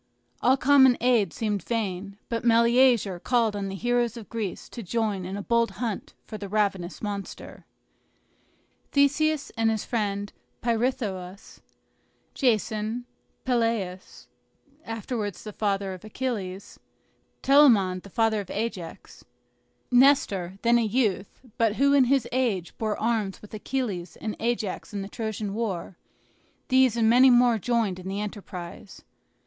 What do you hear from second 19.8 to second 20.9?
Nestor, then a